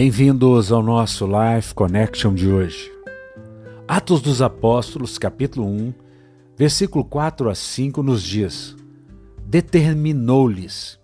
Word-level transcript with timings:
Bem-vindos 0.00 0.70
ao 0.70 0.80
nosso 0.80 1.26
Life 1.26 1.74
Connection 1.74 2.32
de 2.32 2.46
hoje. 2.46 2.88
Atos 3.88 4.20
dos 4.20 4.40
Apóstolos, 4.40 5.18
capítulo 5.18 5.66
1, 5.66 5.92
versículo 6.56 7.04
4 7.04 7.50
a 7.50 7.54
5 7.56 8.00
nos 8.00 8.22
diz: 8.22 8.76
Determinou-lhes 9.44 11.00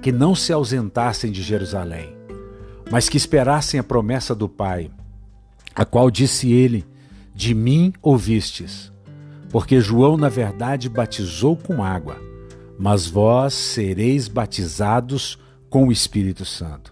que 0.00 0.10
não 0.10 0.34
se 0.34 0.54
ausentassem 0.54 1.30
de 1.30 1.42
Jerusalém, 1.42 2.16
mas 2.90 3.10
que 3.10 3.18
esperassem 3.18 3.78
a 3.78 3.84
promessa 3.84 4.34
do 4.34 4.48
Pai, 4.48 4.90
a 5.74 5.84
qual 5.84 6.10
disse 6.10 6.50
ele: 6.50 6.86
De 7.34 7.54
mim 7.54 7.92
ouvistes, 8.00 8.90
porque 9.50 9.82
João, 9.82 10.16
na 10.16 10.30
verdade, 10.30 10.88
batizou 10.88 11.58
com 11.58 11.84
água, 11.84 12.16
mas 12.78 13.06
vós 13.06 13.52
sereis 13.52 14.28
batizados 14.28 15.38
com 15.68 15.88
o 15.88 15.92
Espírito 15.92 16.46
Santo 16.46 16.89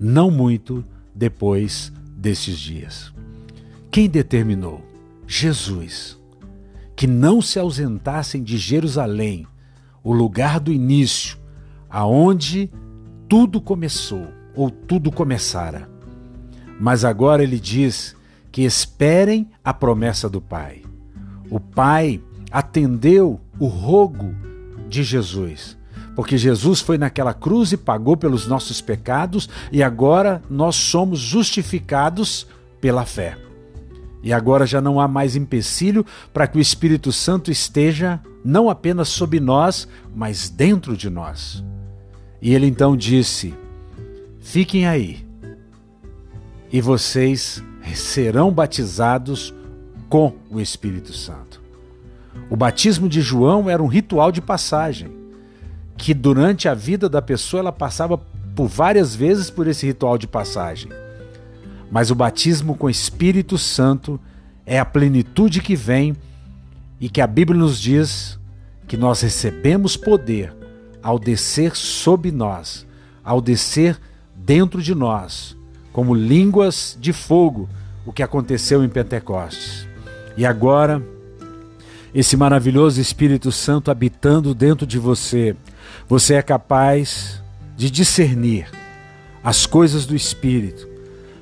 não 0.00 0.30
muito 0.30 0.84
depois 1.14 1.92
destes 2.16 2.58
dias. 2.58 3.12
Quem 3.90 4.08
determinou? 4.08 4.82
Jesus. 5.26 6.18
Que 6.96 7.06
não 7.06 7.40
se 7.40 7.58
ausentassem 7.58 8.42
de 8.42 8.56
Jerusalém, 8.56 9.46
o 10.02 10.12
lugar 10.12 10.60
do 10.60 10.72
início, 10.72 11.38
aonde 11.88 12.70
tudo 13.28 13.60
começou, 13.60 14.28
ou 14.54 14.70
tudo 14.70 15.10
começara. 15.10 15.88
Mas 16.78 17.04
agora 17.04 17.42
ele 17.42 17.58
diz 17.58 18.14
que 18.52 18.62
esperem 18.62 19.48
a 19.64 19.72
promessa 19.72 20.28
do 20.28 20.40
Pai. 20.40 20.82
O 21.50 21.58
Pai 21.58 22.22
atendeu 22.50 23.40
o 23.58 23.66
rogo 23.66 24.34
de 24.88 25.02
Jesus 25.02 25.76
porque 26.14 26.38
Jesus 26.38 26.80
foi 26.80 26.96
naquela 26.96 27.34
cruz 27.34 27.72
e 27.72 27.76
pagou 27.76 28.16
pelos 28.16 28.46
nossos 28.46 28.80
pecados 28.80 29.48
e 29.72 29.82
agora 29.82 30.42
nós 30.48 30.76
somos 30.76 31.18
justificados 31.18 32.46
pela 32.80 33.04
fé. 33.04 33.36
E 34.22 34.32
agora 34.32 34.66
já 34.66 34.80
não 34.80 35.00
há 35.00 35.06
mais 35.06 35.36
empecilho 35.36 36.06
para 36.32 36.46
que 36.46 36.56
o 36.56 36.60
Espírito 36.60 37.12
Santo 37.12 37.50
esteja 37.50 38.20
não 38.44 38.70
apenas 38.70 39.08
sob 39.08 39.38
nós, 39.40 39.88
mas 40.14 40.48
dentro 40.48 40.96
de 40.96 41.10
nós. 41.10 41.62
E 42.40 42.54
ele 42.54 42.66
então 42.66 42.96
disse: 42.96 43.54
Fiquem 44.40 44.86
aí, 44.86 45.26
e 46.72 46.80
vocês 46.80 47.62
serão 47.94 48.50
batizados 48.50 49.54
com 50.08 50.34
o 50.50 50.60
Espírito 50.60 51.12
Santo. 51.12 51.60
O 52.48 52.56
batismo 52.56 53.08
de 53.08 53.20
João 53.20 53.68
era 53.68 53.82
um 53.82 53.86
ritual 53.86 54.32
de 54.32 54.40
passagem 54.40 55.23
que 55.96 56.12
durante 56.12 56.68
a 56.68 56.74
vida 56.74 57.08
da 57.08 57.22
pessoa 57.22 57.60
ela 57.60 57.72
passava 57.72 58.18
por 58.54 58.68
várias 58.68 59.14
vezes 59.14 59.50
por 59.50 59.66
esse 59.66 59.86
ritual 59.86 60.16
de 60.18 60.26
passagem. 60.26 60.90
Mas 61.90 62.10
o 62.10 62.14
batismo 62.14 62.76
com 62.76 62.86
o 62.86 62.90
Espírito 62.90 63.58
Santo 63.58 64.20
é 64.66 64.78
a 64.78 64.84
plenitude 64.84 65.60
que 65.60 65.76
vem 65.76 66.16
e 67.00 67.08
que 67.08 67.20
a 67.20 67.26
Bíblia 67.26 67.58
nos 67.58 67.80
diz 67.80 68.38
que 68.86 68.96
nós 68.96 69.20
recebemos 69.20 69.96
poder 69.96 70.54
ao 71.02 71.18
descer 71.18 71.76
sob 71.76 72.30
nós, 72.30 72.86
ao 73.22 73.40
descer 73.40 73.98
dentro 74.34 74.82
de 74.82 74.94
nós, 74.94 75.56
como 75.92 76.14
línguas 76.14 76.96
de 77.00 77.12
fogo, 77.12 77.68
o 78.06 78.12
que 78.12 78.22
aconteceu 78.22 78.84
em 78.84 78.88
Pentecostes. 78.88 79.86
E 80.36 80.44
agora, 80.44 81.02
esse 82.14 82.36
maravilhoso 82.36 83.00
Espírito 83.00 83.50
Santo 83.50 83.90
habitando 83.90 84.54
dentro 84.54 84.86
de 84.86 84.98
você, 84.98 85.56
você 86.08 86.34
é 86.34 86.42
capaz 86.42 87.42
de 87.76 87.90
discernir 87.90 88.70
as 89.42 89.66
coisas 89.66 90.06
do 90.06 90.14
Espírito. 90.14 90.88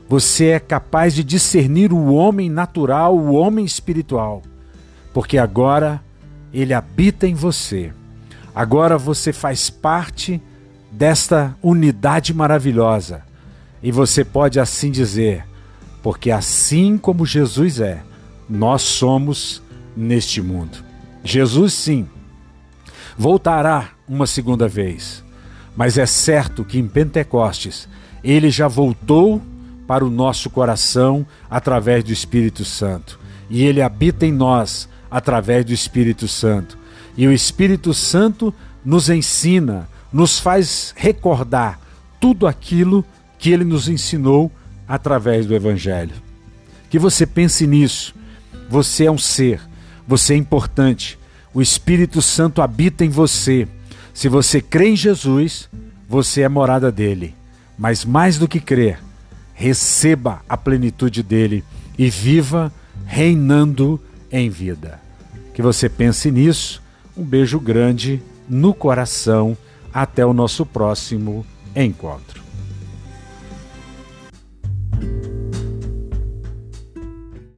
Você 0.08 0.47
é 0.47 0.58
capaz 0.58 1.14
de 1.14 1.22
discernir 1.22 1.92
o 1.92 2.12
homem 2.14 2.48
natural, 2.48 3.16
o 3.16 3.34
homem 3.34 3.64
espiritual, 3.64 4.42
porque 5.12 5.38
agora 5.38 6.02
ele 6.52 6.72
habita 6.72 7.26
em 7.26 7.34
você. 7.34 7.92
Agora 8.54 8.98
você 8.98 9.32
faz 9.32 9.70
parte 9.70 10.41
desta 10.91 11.56
unidade 11.62 12.34
maravilhosa. 12.34 13.22
E 13.82 13.91
você 13.91 14.24
pode 14.24 14.60
assim 14.60 14.91
dizer, 14.91 15.44
porque 16.02 16.30
assim 16.30 16.98
como 16.98 17.26
Jesus 17.26 17.80
é, 17.80 18.02
nós 18.48 18.82
somos 18.82 19.62
neste 19.97 20.41
mundo. 20.41 20.84
Jesus, 21.25 21.72
sim, 21.75 22.08
voltará 23.16 23.91
uma 24.08 24.26
segunda 24.26 24.69
vez. 24.69 25.22
Mas 25.76 25.97
é 25.97 26.06
certo 26.06 26.64
que 26.64 26.78
em 26.78 26.86
Pentecostes 26.86 27.88
ele 28.22 28.50
já 28.50 28.69
voltou 28.69 29.41
para 29.86 30.04
o 30.04 30.10
nosso 30.10 30.50
coração 30.50 31.26
através 31.50 32.04
do 32.04 32.12
Espírito 32.12 32.64
Santo. 32.64 33.19
E 33.48 33.64
ele 33.64 33.82
habita 33.82 34.26
em 34.26 34.32
nós 34.32 34.88
através 35.10 35.64
do 35.64 35.72
Espírito 35.72 36.28
Santo. 36.28 36.78
E 37.16 37.26
o 37.26 37.32
Espírito 37.32 37.92
Santo 37.92 38.54
nos 38.84 39.10
ensina, 39.10 39.88
nos 40.12 40.38
faz 40.38 40.94
recordar 40.97 41.80
tudo 42.20 42.47
aquilo 42.47 43.04
que 43.38 43.50
ele 43.50 43.64
nos 43.64 43.88
ensinou 43.88 44.50
através 44.86 45.47
do 45.47 45.54
Evangelho. 45.54 46.14
Que 46.88 46.98
você 46.98 47.26
pense 47.26 47.66
nisso. 47.66 48.14
Você 48.69 49.04
é 49.04 49.10
um 49.10 49.19
ser, 49.19 49.60
você 50.06 50.34
é 50.34 50.36
importante. 50.36 51.18
O 51.54 51.60
Espírito 51.60 52.22
Santo 52.22 52.62
habita 52.62 53.04
em 53.04 53.08
você 53.08 53.68
se 54.14 54.28
você 54.28 54.60
crê 54.60 54.90
em 54.90 54.96
Jesus, 54.96 55.68
você 56.08 56.42
é 56.42 56.48
morada 56.48 56.92
dele. 56.92 57.34
Mas 57.78 58.04
mais 58.04 58.38
do 58.38 58.46
que 58.46 58.60
crer, 58.60 58.98
receba 59.54 60.42
a 60.48 60.56
plenitude 60.56 61.22
dele 61.22 61.64
e 61.98 62.10
viva 62.10 62.72
reinando 63.06 64.00
em 64.30 64.50
vida. 64.50 65.00
Que 65.54 65.62
você 65.62 65.88
pense 65.88 66.30
nisso. 66.30 66.82
Um 67.16 67.24
beijo 67.24 67.58
grande 67.58 68.22
no 68.48 68.74
coração. 68.74 69.56
Até 69.92 70.24
o 70.24 70.32
nosso 70.32 70.64
próximo 70.64 71.44
encontro. 71.76 72.42